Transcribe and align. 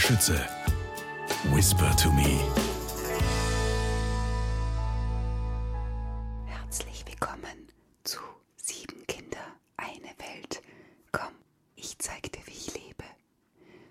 Schütze. 0.00 0.48
Whisper 1.52 1.94
to 1.96 2.10
me. 2.12 2.40
Herzlich 6.46 7.04
willkommen 7.06 7.68
zu 8.02 8.18
Sieben 8.56 9.06
Kinder, 9.06 9.44
eine 9.76 10.08
Welt. 10.18 10.62
Komm, 11.12 11.34
ich 11.76 11.98
zeig 11.98 12.32
dir, 12.32 12.40
wie 12.46 12.50
ich 12.52 12.74
lebe. 12.74 13.04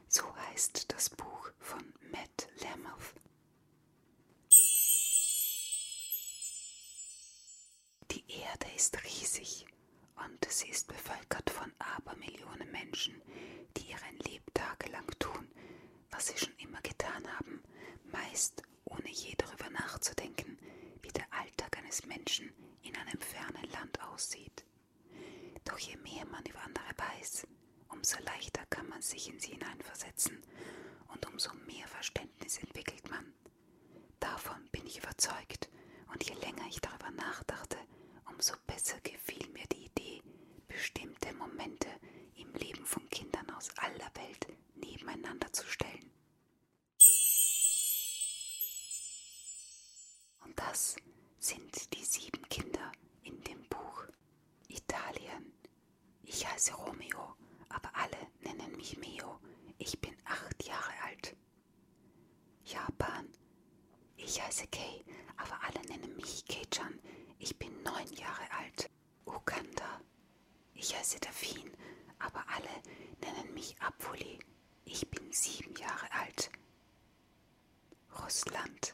So 0.08 0.24
heißt 0.49 0.92
das 0.92 1.10
Buch 1.12 1.51
von 1.60 1.83
Matt 2.12 2.47
Lamouth. 2.63 3.13
Die 8.12 8.23
Erde 8.28 8.65
ist 8.76 8.97
riesig 9.03 9.65
und 10.15 10.51
sie 10.51 10.69
ist 10.69 10.87
bevölkert 10.87 11.49
von 11.49 11.71
Abermillionen 11.97 12.71
Menschen, 12.71 13.21
die 13.78 13.91
ihren 13.91 14.17
Lebtag 14.26 14.89
lang 14.91 15.07
tun, 15.19 15.47
was 16.12 16.27
sie 16.27 16.38
schon 16.38 16.55
immer 16.58 16.81
getan 16.81 17.26
haben, 17.38 17.62
meist 18.12 18.63
ohne 18.86 19.09
je 19.09 19.36
darüber 19.38 19.70
nachzudenken, 19.70 20.58
wie 21.02 21.09
der 21.09 21.31
Alltag 21.31 21.77
eines 21.77 22.05
Menschen 22.05 22.52
in 22.81 22.95
einem 22.95 23.20
fernen 23.22 23.70
Land 23.72 24.02
aussieht. 24.04 24.66
Doch 25.66 25.77
je 25.77 25.95
mehr 25.98 26.26
man 26.27 26.44
über 26.45 26.62
andere 26.62 26.94
weiß, 26.98 27.48
umso 27.90 28.17
leichter 28.23 28.66
kann 28.70 28.88
man 28.90 29.02
sich 29.02 29.30
in 29.30 29.40
sie 29.40 29.52
hineinversetzen 29.52 30.41
und 31.08 31.26
umso 31.27 31.53
mehr 31.67 31.88
Verständnis 31.88 32.58
entwickelt 32.59 33.09
man. 33.09 33.34
Davon 34.20 34.67
bin 34.72 34.86
ich 34.86 34.98
überzeugt, 34.98 35.70
und 36.12 36.28
je 36.28 36.34
länger 36.36 36.66
ich 36.67 36.81
darüber 36.81 37.12
nachdachte, 37.12 37.78
umso 38.26 38.55
besser 38.66 39.00
gefiel 39.02 39.48
mir 39.50 39.66
die 39.72 39.86
Idee, 39.86 40.22
bestimmte 40.67 41.34
Momente 41.34 41.88
im 42.36 42.52
Leben 42.53 42.86
von 42.86 43.08
Kindern 43.09 43.50
aus 43.52 43.70
aller 43.78 44.12
Welt 44.16 44.48
nebeneinander 44.76 45.52
zu 45.53 45.66
stellen. 45.67 45.79
Das 50.80 50.95
sind 51.39 51.94
die 51.94 52.05
sieben 52.05 52.47
Kinder 52.47 52.94
in 53.23 53.44
dem 53.44 53.61
Buch. 53.67 54.05
Italien. 54.69 55.52
Ich 56.23 56.47
heiße 56.47 56.73
Romeo, 56.73 57.35
aber 57.67 57.91
alle 57.94 58.27
nennen 58.39 58.77
mich 58.77 58.97
Meo. 58.97 59.41
Ich 59.77 60.00
bin 60.00 60.16
acht 60.23 60.63
Jahre 60.63 60.94
alt. 61.05 61.35
Japan. 62.63 63.27
Ich 64.16 64.41
heiße 64.41 64.67
Kei, 64.67 65.03
aber 65.35 65.59
alle 65.67 65.85
nennen 65.89 66.16
mich 66.16 66.45
Kei-chan. 66.45 66.97
Ich 67.39 67.57
bin 67.59 67.83
neun 67.83 68.13
Jahre 68.13 68.50
alt. 68.57 68.89
Uganda. 69.25 70.00
Ich 70.75 70.95
heiße 70.97 71.19
Delfin, 71.19 71.73
aber 72.19 72.45
alle 72.55 72.75
nennen 73.19 73.53
mich 73.53 73.75
Apfuli. 73.81 74.39
Ich 74.85 75.09
bin 75.09 75.30
sieben 75.33 75.75
Jahre 75.75 76.09
alt. 76.13 76.50
Russland. 78.23 78.94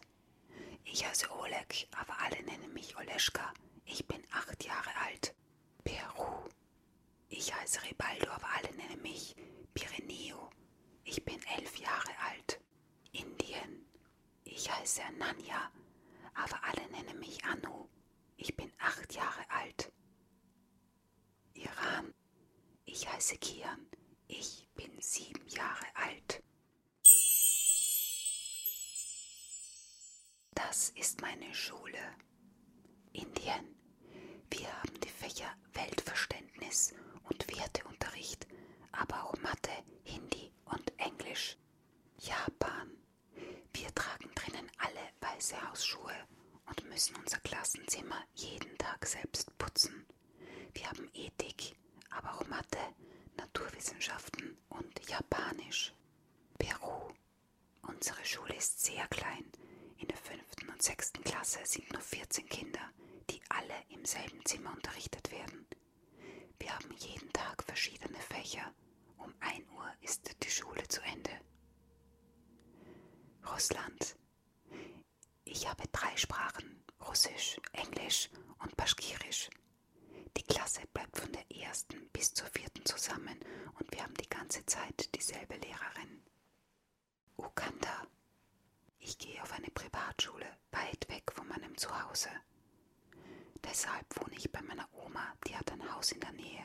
Ich 0.96 1.06
heiße 1.06 1.30
Oleg, 1.30 1.90
aber 1.98 2.18
alle 2.22 2.42
nennen 2.44 2.72
mich 2.72 2.96
Oleschka. 2.96 3.54
Ich 3.84 4.08
bin 4.08 4.24
acht 4.32 4.64
Jahre 4.64 4.96
alt. 5.06 5.36
Peru. 5.84 6.48
Ich 7.28 7.54
heiße 7.54 7.84
Ribaldo, 7.84 8.32
aber 8.32 8.48
alle 8.56 8.74
nennen 8.78 9.02
mich 9.02 9.36
Pireneo. 9.74 10.50
Ich 11.04 11.26
bin 11.26 11.38
elf 11.58 11.76
Jahre 11.80 12.18
alt. 12.30 12.62
Indien. 13.12 13.86
Ich 14.46 14.72
heiße 14.72 15.04
Ananya, 15.04 15.70
aber 16.34 16.64
alle 16.64 16.90
nennen 16.92 17.20
mich 17.20 17.44
Anu. 17.44 17.90
Ich 18.38 18.56
bin 18.56 18.72
acht 18.80 19.14
Jahre 19.14 19.50
alt. 19.50 19.92
Iran. 21.56 22.14
Ich 22.86 23.06
heiße 23.06 23.36
Kian. 23.40 23.86
Ich 24.30 24.70
bin 24.76 25.02
sieben 25.02 25.46
Jahre 25.50 25.88
alt. 25.94 26.42
Das 30.68 30.90
ist 30.96 31.22
meine 31.22 31.54
Schule. 31.54 32.00
Indien. 33.14 33.76
Wir 34.50 34.68
haben 34.81 35.00
die 35.00 35.09
Fächer 35.09 35.53
Weltverständnis 35.74 36.94
und 37.24 37.48
Werteunterricht, 37.56 38.48
aber 38.92 39.25
auch 39.25 39.38
Mathe, 39.42 39.72
Hindi 40.04 40.52
und 40.66 40.92
Englisch. 40.98 41.58
Japan. 42.18 42.90
Wir 43.74 43.94
tragen 43.94 44.31
drinnen 44.34 44.72
alle 44.80 45.08
weiße 45.22 45.56
Hausschuhe 45.70 46.16
und 46.66 46.90
müssen 46.90 47.16
unser 47.18 47.38
Klassenzimmer 47.42 48.24
jeden 48.34 48.75
Tag 48.80 49.06
selbst 49.06 49.56
putzen. 49.59 50.08
Wir 50.74 50.90
haben 50.90 51.09
Ethik, 51.14 51.75
aber 52.09 52.34
auch 52.34 52.48
Mathe, 52.48 52.80
Naturwissenschaften 53.38 54.58
und 54.70 55.09
Japanisch. 55.09 55.94
Peru. 56.58 57.14
Unsere 57.84 58.25
Schule 58.25 58.56
ist 58.56 58.84
sehr 58.84 59.08
klein. 59.09 59.46
In 59.98 60.09
der 60.09 60.18
fünften 60.18 60.68
und 60.70 60.75
sechsten 60.85 61.23
Klasse 61.23 61.57
sind 61.63 61.91
nur 61.91 62.01
14 62.01 62.47
Kinder, 62.47 62.91
die 63.31 63.41
alle 63.50 63.73
im 63.90 64.06
selben 64.06 64.46
Zimmer 64.46 64.72
unterrichtet 64.72 65.31
werden. 65.31 65.66
Wir 66.59 66.75
haben 66.75 66.91
jeden 67.00 67.34
Tag 67.34 67.63
verschiedene 67.63 68.19
Fächer. 68.19 68.72
Um 69.18 69.34
1 69.40 69.68
Uhr 69.75 69.91
ist 70.01 70.29
die 70.44 70.50
Schule 70.51 70.88
zu 70.88 71.01
Ende. 71.01 71.31
Russland. 73.51 74.16
Ich 75.44 75.68
habe 75.68 75.84
drei 75.91 76.16
Sprachen, 76.18 76.84
Russisch, 77.01 77.59
Englisch 77.74 78.29
und 78.59 78.78
Baschkirisch. 78.78 79.50
Die 80.38 80.44
Klasse 80.44 80.81
bleibt 80.94 81.18
von 81.18 81.31
der 81.31 81.50
ersten 81.63 82.09
bis 82.09 82.31
zur 82.31 82.47
vierten 82.50 82.85
zusammen 82.85 83.40
und 83.79 83.91
wir 83.91 84.03
haben 84.03 84.13
die 84.16 84.29
ganze 84.29 84.63
Zeit 84.68 85.16
dieselbe 85.16 85.56
Lehrerin. 85.56 86.22
Uganda. 87.38 88.07
Ich 89.00 89.18
gehe 89.18 89.41
auf 89.41 89.51
eine 89.53 89.69
Privatschule, 90.25 90.58
weit 90.72 91.08
weg 91.09 91.31
von 91.31 91.47
meinem 91.47 91.78
Zuhause. 91.78 92.30
Deshalb 93.63 94.06
wohne 94.19 94.36
ich 94.36 94.52
bei 94.52 94.62
meiner 94.63 94.88
Oma, 94.94 95.34
die 95.47 95.56
hat 95.56 95.72
ein 95.72 95.94
Haus 95.94 96.12
in 96.12 96.19
der 96.19 96.31
Nähe. 96.31 96.63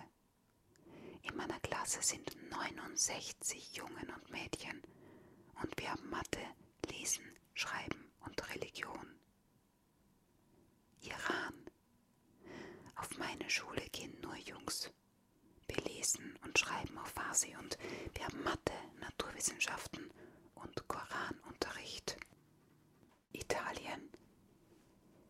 In 1.22 1.36
meiner 1.36 1.60
Klasse 1.60 2.02
sind 2.02 2.34
69 2.50 3.76
Jungen 3.76 4.10
und 4.14 4.30
Mädchen 4.30 4.80
und 5.62 5.78
wir 5.78 5.90
haben 5.90 6.08
Mathe, 6.08 6.40
Lesen, 6.90 7.24
Schreiben 7.52 8.10
und 8.20 8.54
Religion. 8.54 9.20
Iran. 11.02 11.70
Auf 12.96 13.18
meine 13.18 13.48
Schule 13.50 13.82
gehen 13.92 14.18
nur 14.22 14.36
Jungs. 14.36 14.90
Wir 15.68 15.82
lesen 15.84 16.38
und 16.44 16.58
schreiben 16.58 16.96
auf 16.98 17.08
Farsi 17.08 17.54
und 17.56 17.76
wir 18.14 18.24
haben 18.24 18.42
Mathe, 18.42 18.72
Naturwissenschaften 19.00 20.10
und 20.54 20.88
Koranunterricht. 20.88 22.16
Italien. 23.32 24.10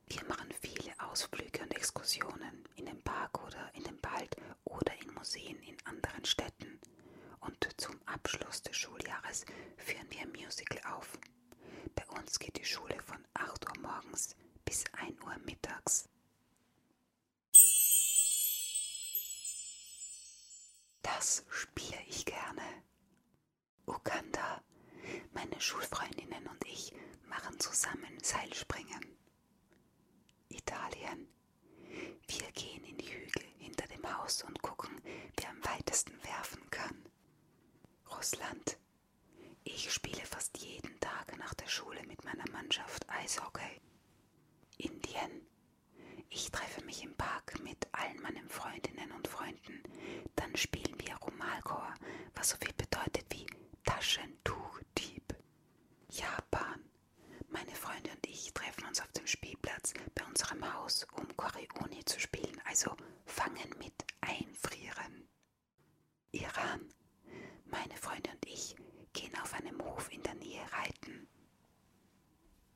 Wir 0.09 0.25
machen 0.25 0.51
viele 0.61 0.93
Ausflüge 0.99 1.63
und 1.63 1.75
Exkursionen 1.77 2.65
in 2.77 2.87
den 2.87 3.03
Park 3.03 3.43
oder 3.47 3.71
in 3.75 3.85
den 3.85 3.99
Wald 4.03 4.37
oder 4.65 4.93
in 5.01 5.13
Museen 5.15 5.59
in 5.63 5.77
anderen 5.85 6.25
Städten. 6.25 6.81
Und 7.41 7.69
zum 7.77 7.99
Abschluss 8.07 8.63
des 8.63 8.77
Schuljahres 8.77 9.45
führen 9.77 10.11
wir 10.11 10.21
ein 10.21 10.33
Musical 10.33 10.81
auf. 10.93 11.19
Bei 11.95 12.07
uns 12.19 12.39
geht 12.39 12.59
die 12.59 12.65
Schule 12.65 13.01
von 13.03 13.25
8 13.35 13.67
Uhr 13.69 13.81
morgens 13.83 14.35
bis 14.65 14.85
1 14.93 15.21
Uhr 15.25 15.37
mittags. 15.45 16.09
Das 21.03 21.45
spiele 21.51 21.99
ich 22.09 22.25
gerne. 22.25 22.63
Uganda. 23.87 24.63
Meine 25.43 25.59
Schulfreundinnen 25.59 26.47
und 26.49 26.65
ich 26.67 26.93
machen 27.27 27.59
zusammen 27.59 28.19
Seilspringen. 28.23 29.17
Italien. 30.51 31.29
Wir 32.29 32.53
gehen 32.53 32.85
in 32.85 32.99
die 32.99 33.11
Hügel 33.11 33.45
hinter 33.59 33.87
dem 33.87 34.05
Haus 34.19 34.43
und 34.43 34.61
gucken, 34.61 35.01
wer 35.39 35.49
am 35.49 35.65
weitesten 35.65 36.13
werfen 36.25 36.69
kann. 36.71 37.07
Russland. 38.11 38.77
Ich 39.65 39.91
spiele 39.91 40.21
fast 40.27 40.59
jeden 40.59 41.01
Tag 41.01 41.39
nach 41.39 41.55
der 41.55 41.69
Schule 41.69 42.03
mit 42.07 42.23
meiner 42.23 42.49
Mannschaft 42.53 43.09
Eishockey. 43.09 43.81
Indien. 44.77 45.47
Ich 46.29 46.51
treffe 46.51 46.85
mich 46.85 47.03
im 47.03 47.15
Park 47.17 47.59
mit 47.63 47.89
allen 47.93 48.21
meinen 48.21 48.49
Freundinnen 48.51 49.11
und 49.13 49.27
Freunden. 49.27 49.83
Dann 50.37 50.55
spielen 50.55 51.01
wir 51.01 51.17
Rumalchor, 51.17 51.95
was 52.35 52.51
so 52.51 52.57
viel 52.59 52.75
bedeutet 52.75 53.25
wie 53.31 53.47
Taschentuchdieb. 53.85 55.35
Japan. 56.11 56.85
Meine 57.49 57.71
Freunde 57.75 58.11
und 58.11 58.20
ich 58.31 58.53
treffen 58.55 58.87
uns 58.87 59.01
auf 59.01 59.11
dem 59.13 59.27
Spielplatz 59.27 59.93
bei 60.15 60.25
unserem 60.25 60.73
Haus, 60.75 61.05
um 61.13 61.37
Korioni 61.37 62.05
zu 62.05 62.21
spielen, 62.21 62.61
also 62.65 62.97
fangen 63.27 63.75
mit 63.79 63.95
einfrieren. 64.21 65.29
Iran. 66.31 66.95
Meine 67.67 67.97
Freunde 67.97 68.31
und 68.31 68.47
ich 68.47 68.77
gehen 69.13 69.37
auf 69.43 69.53
einem 69.55 69.83
Hof 69.85 70.13
in 70.13 70.23
der 70.23 70.35
Nähe 70.35 70.63
reiten. 70.73 71.29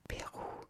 Peru. 0.08 0.66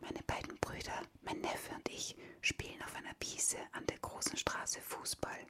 Meine 0.00 0.22
beiden 0.22 0.56
Brüder, 0.60 1.02
mein 1.22 1.40
Neffe 1.40 1.74
und 1.74 1.88
ich 1.88 2.16
spielen 2.42 2.80
auf 2.82 2.94
einer 2.94 3.14
Wiese 3.20 3.58
an 3.72 3.84
der 3.86 3.98
großen 3.98 4.36
Straße 4.36 4.80
Fußball. 4.80 5.46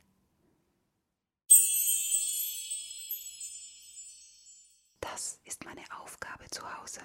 Das 5.01 5.39
ist 5.45 5.65
meine 5.65 5.85
Aufgabe 6.01 6.49
zu 6.51 6.63
Hause. 6.79 7.03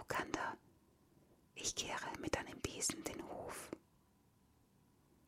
Uganda, 0.00 0.56
ich 1.54 1.74
kehre 1.74 2.10
mit 2.20 2.36
einem 2.38 2.58
Besen 2.60 3.04
den 3.04 3.22
Hof. 3.28 3.70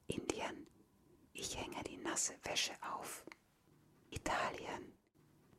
Indien, 0.07 0.67
ich 1.35 1.57
hänge 1.57 1.83
die 1.85 1.99
nasse 1.99 2.35
Wäsche 2.45 2.73
auf. 2.83 3.25
Italien, 4.11 4.93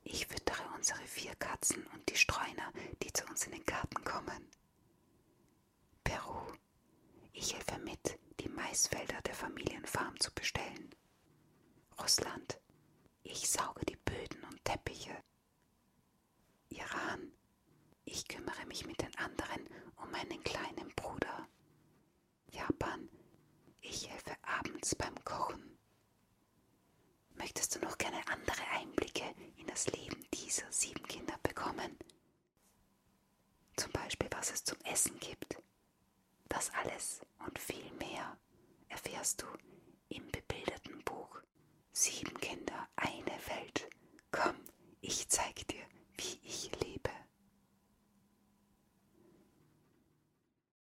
ich 0.03 0.25
füttere 0.27 0.63
unsere 0.75 1.03
vier 1.03 1.35
Katzen 1.35 1.85
und 1.93 2.09
die 2.09 2.15
Streuner, 2.17 2.71
die 3.01 3.13
zu 3.13 3.25
uns 3.27 3.45
in 3.45 3.53
den 3.53 3.65
Garten 3.65 4.03
kommen. 4.03 4.49
Peru, 6.03 6.53
ich 7.33 7.53
helfe 7.55 7.79
mit, 7.79 8.19
die 8.39 8.49
Maisfelder 8.49 9.21
der 9.21 9.35
Familienfarm 9.35 10.19
zu 10.19 10.31
bestellen. 10.33 10.89
Russland, 12.01 12.59
ich 13.23 13.49
sauge 13.49 13.85
die 13.85 13.95
Böden 13.97 14.43
und 14.45 14.63
Teppiche. 14.65 15.15
Iran, 16.69 17.22
ich 18.13 18.27
kümmere 18.27 18.65
mich 18.67 18.85
mit 18.85 19.01
den 19.01 19.15
anderen 19.17 19.67
um 19.95 20.11
meinen 20.11 20.43
kleinen 20.43 20.93
Bruder. 20.95 21.47
Japan, 22.51 23.09
ich 23.81 24.07
helfe 24.07 24.35
abends 24.43 24.93
beim 24.93 25.15
Kochen. 25.25 25.79
Möchtest 27.33 27.75
du 27.75 27.79
noch 27.79 27.97
gerne 27.97 28.21
andere 28.27 28.61